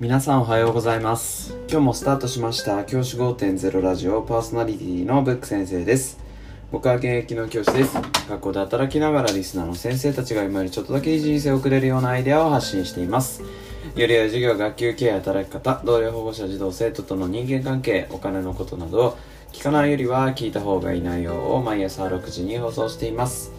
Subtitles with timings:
[0.00, 1.54] 皆さんおはようございます。
[1.68, 6.18] 今日もスタートしました教師5.0ラジオパーソナリティのブック先生です。
[6.72, 7.92] 僕は現役の教師です。
[8.26, 13.42] 学校で働きながらリスナーの先生たちが今よりちょっとだけいい人生を送れるようなアイデアを発信しています。
[13.94, 19.18] より良い授業学級経営働き方同僚保護者児童生徒との人間関係お金のことなどを
[19.52, 23.52] 聞かないよりは聞いた方がいい内容を毎朝6時に放送しています。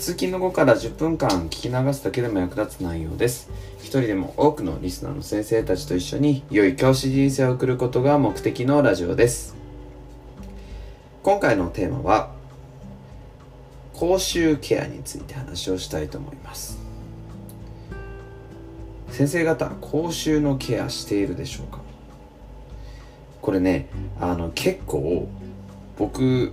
[0.00, 3.50] 通勤の後から10分間聞き流すだけでも役立つ内容です。
[3.80, 9.54] 一人でも多くのリスナーの先生たちと一緒に良い教師人生を送ることが目的のラジオです。
[11.22, 12.32] 今回のテーマは
[13.92, 16.78] 口臭ケアについて話をしたいと思います。
[19.10, 21.80] 先生方口臭のケアしているでしょうか？
[23.42, 23.86] これね
[24.18, 25.28] あの結構
[25.98, 26.52] 僕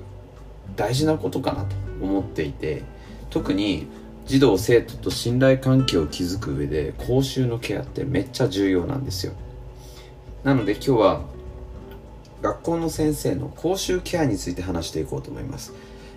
[0.76, 2.84] 大事なことかなと思っていて
[3.30, 3.88] 特に
[4.26, 9.34] 児童生徒と信頼関係を築く上で口臭のケアってめっちゃ重要なんですよ。
[10.44, 11.22] なので今日は
[12.42, 15.74] 学校の先生の口臭ケアについて話していこうと思います。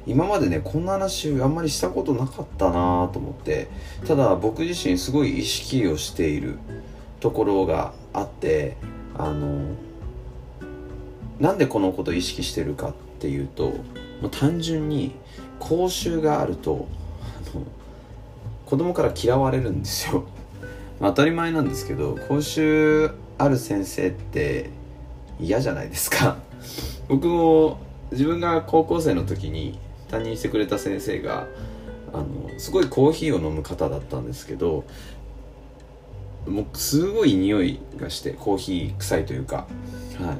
[0.06, 3.68] 今までねこんな話あんまりしたことなかったなと思って
[4.06, 6.58] ただ僕自身すごい意識をしている
[7.20, 8.76] ところがあって
[9.16, 9.74] あの
[11.38, 13.68] なんでこのことを意識してるかっていうと
[14.20, 15.12] もう単純に
[15.58, 16.88] 口臭があると
[17.54, 17.64] あの
[18.66, 20.24] 子供から嫌われるんですよ、
[21.00, 24.70] 当たり前なんですけど口臭ある先生って
[25.40, 26.36] 嫌じゃないですか。
[27.08, 27.78] 僕も
[28.12, 29.78] 自分が高校生の時に
[30.08, 31.46] 担任してくれた先生が
[32.12, 32.26] あの
[32.58, 34.84] すごいコーヒーを飲む方だったんですけど
[36.46, 39.66] もうすごい匂いがしてコーヒー臭いというか、
[40.18, 40.38] はい、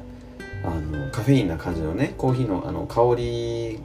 [0.63, 3.79] あのカフェインな感じのねコーヒーのあの香り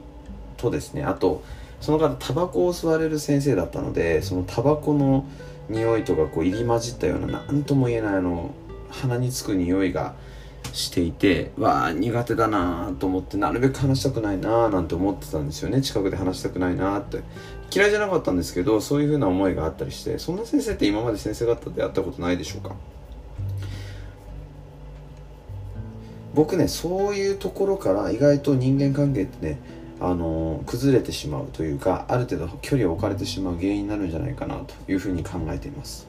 [0.57, 1.43] とですねあと
[1.79, 5.25] その方タバコを吸われる先生だったのでそのタバコの
[5.69, 8.51] 匂いとかこう入り混じったような何とも言えないあの
[8.89, 10.15] 鼻につく匂いが
[10.73, 15.81] していてわあ苦手だなと思ってなるべく話したくないななんて思ってたんですよね。
[15.81, 17.21] 近くで話したくないなって。
[17.73, 22.75] 嫌いじゃなかったんですけどそういう風な思いがあったりしてそんな先生って今まで先生方で会ったことないでしょうか？
[26.33, 29.59] 僕ねそういうところから意外と人間関係ってね
[29.99, 36.07] あの崩れてしまうというかある程度距離を置かれてしまう原因になるんじゃないかなというふうに考えています。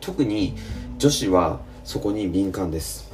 [0.00, 0.56] 特に
[0.98, 3.10] 女子はそこに敏感です。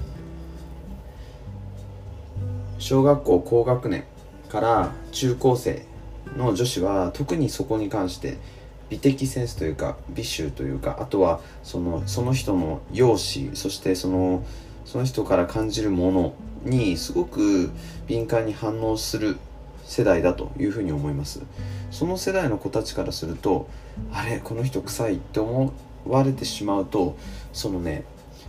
[2.79, 4.05] 小学校高学年
[4.49, 5.85] から中高生
[6.37, 8.39] の女子は特にそこに関して
[8.89, 14.45] 美的センスというか美醜というかあとはそのその人の容姿そしてその
[14.85, 17.71] その人から感じるものにすごく
[18.07, 19.37] 敏感に反応する
[19.87, 21.41] 世代だというふうに思います。
[21.91, 23.69] その世代の子たちからすると
[24.13, 25.73] あれこの人臭いって思
[26.07, 27.17] われてしまうと
[27.53, 28.05] そのね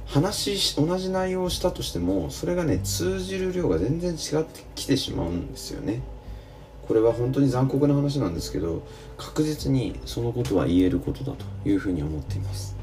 [0.05, 6.01] 話同じ内容をしたとしてもそれがね通じる量が全然違ってきてしまうんですよね。
[6.87, 8.81] これは本当に残酷な話なんですけど
[9.17, 12.77] 確実にそのことは言えることだというふうに思っています。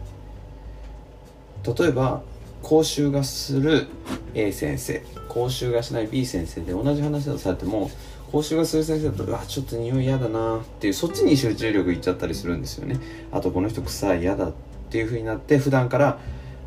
[1.67, 2.23] 例えば
[2.65, 3.87] 講習がする
[4.35, 5.03] A 先生。
[5.29, 7.91] 講習がしない B 先生で同じ話だとされても
[8.31, 13.01] 講習がする先生だとうわちょっと匂い嫌だなっていうそっちに集中力いっちゃったりするんですよね。
[13.33, 14.53] あとこの人臭い嫌だっ
[14.91, 16.19] ていうふうになって普段から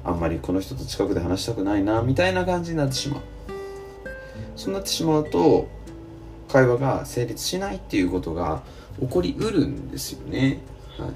[0.04, 3.22] あんまりこの人と近くで話したくないなみたいな感じになってしまう。
[4.58, 5.70] そうなってしまうと
[6.50, 8.64] 会話が成立しないっていうことが
[9.00, 10.60] 起こりうるんですよね、
[10.98, 11.10] はい、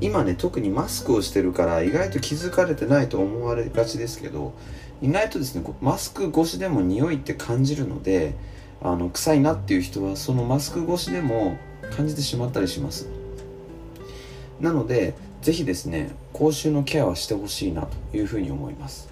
[0.00, 4.54] 今ね特にマスクをしてるから意外と気づかれてないと思われがちですけど
[5.02, 8.34] 意外とですねマスク越しでも匂いって感じるので
[8.82, 11.56] あの臭いなっていう人はそのマスク越しでも
[11.96, 13.08] 感じてしまったりします。
[14.60, 19.08] なのでぜひですね口臭のケアはしてほしいなというふうに思います。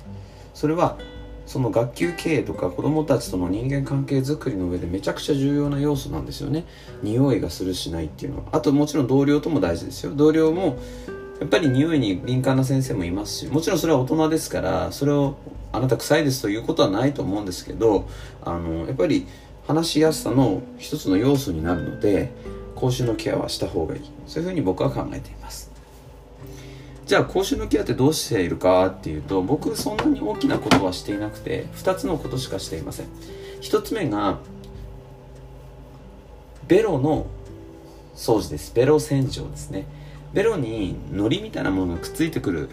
[0.54, 0.98] それは
[1.46, 6.64] その学級経営とか子どもたちとの人間関係づくりの上でめちゃくちゃ重要な要素なんですよね。
[7.02, 8.44] 匂いがするしないっていうのは。
[8.52, 10.12] あともちろん同僚とも大事ですよ。
[10.14, 10.78] 同僚も
[11.40, 15.36] やっぱり匂いに敏感な先生もいますしもちろんそれは大人ですからそれを
[15.72, 18.08] あなた臭いですということはないと思うんですけど
[18.42, 19.26] あのやっぱり
[19.66, 22.32] 話しやすさの一つの要素になるので
[22.74, 24.02] 口臭のケアはした方がいい。
[24.26, 25.70] そういうふうに僕は考えています。
[27.06, 33.06] じゃあ口臭のケアってどうしているかっていうと僕そんなに大きなことはしていなくて2つのことしかしていません。
[33.62, 34.38] 1つ目が
[36.66, 37.26] ベロの
[38.16, 38.74] 掃除です。
[38.74, 39.86] ベロ洗浄ですね。
[40.32, 42.70] ベロに糊みたいなものがくっついてくる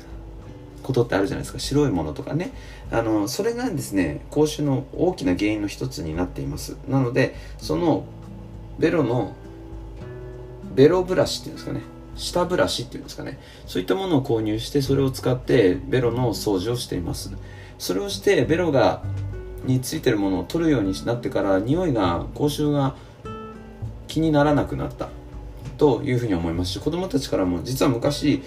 [0.82, 1.60] ことってあるじゃないですか。
[1.60, 2.52] 白いものとかね。
[2.92, 6.76] あのそれがですね口臭の大きな原因の一つになっています。
[6.90, 8.06] なのでその
[8.80, 9.36] ベロの
[10.74, 11.82] ベロブラシっていうんですかね。
[12.16, 13.40] 下ブラシっていうんですかね。
[13.66, 17.32] そういったものを購入してそれを使ってベロの掃除をしています。
[17.80, 19.02] それをしてベロが
[19.66, 22.96] についてるものを取るようになってから匂いが口臭が
[24.08, 25.10] 気にならなくなった。
[25.78, 28.42] というふうに思いますし子供たちからも実は昔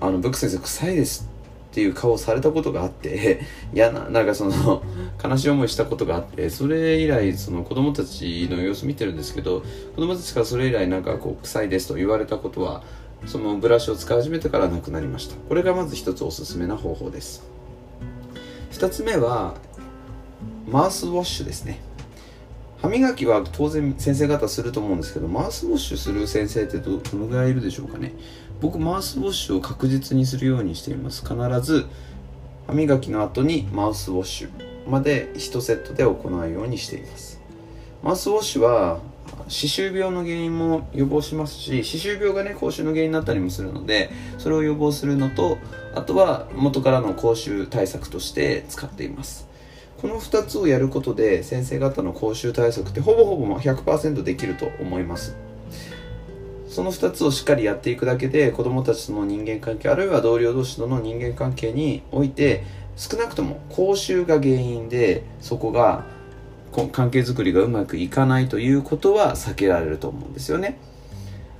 [0.00, 1.29] あのブック先生臭いです
[1.70, 4.82] っていう顔をされたことがあって 嫌ななんかその
[5.22, 9.62] 悲しい思いしたことがあってそれ以来その子供たちの様子見てるんですけど
[9.94, 12.82] 子供たちからそれ以来なんかこう臭いですと言われたことは
[13.26, 15.36] そのブラシを使い始めてからなくなりました。
[15.48, 17.44] これがまず一つおすすめな方法です。
[18.72, 19.54] 2つ目は
[20.66, 21.80] マウスウォッシュですね。
[22.80, 28.14] 歯磨きは当然先生方すると思うんですけどマウスウォッシュする先生ってどのぐらいいるでしょうかね。
[28.60, 31.22] 僕マウスウォッシュを確実にするようにしています。
[31.22, 31.86] 必ず
[32.66, 34.50] 歯磨きの後にマウスウォッシュ
[34.88, 37.40] まで1セットで行うようにしています。
[38.02, 39.00] マウスウォッシュは
[39.48, 45.58] 歯周病の原因も予防しますし歯周病がね口臭の原因になったりもするのでそれを予防するのと
[45.94, 49.48] あとは元からの口臭対策として使っています。
[50.00, 55.36] この2つをやることで先生方の口臭対策ってほぼほぼ100%できると思います。
[56.70, 62.64] その2つをしっかりやっていくだけで子どもたちとの人間関係あるいは同僚同士との人間関係において
[62.96, 66.04] 少なくとも口臭が原因でそこが
[66.92, 70.78] 関係づくりがうまくいかないということは避けられると思うんですよね。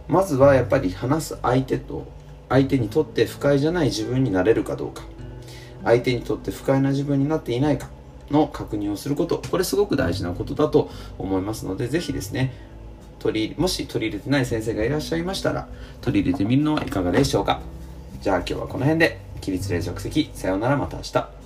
[0.06, 2.06] まずはやっぱり話す相手と
[2.48, 5.02] 相手にとって不快じゃない自分になれるかどうか。
[5.82, 7.88] 相手にとって不快な自分になっていないか
[8.30, 12.52] の確認をすること、これすごく大事なことだと思いますので、ぜひですね、
[13.20, 15.68] 取り、もし取り入れてない先生がいらっしゃいましたら、
[16.00, 17.60] 取り入れてみるのはいかがでしょうか。
[18.20, 21.39] じゃあ今日はこの辺で、起立例着席、さようならまた明日。